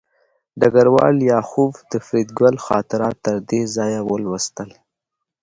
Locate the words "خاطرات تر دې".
2.65-3.61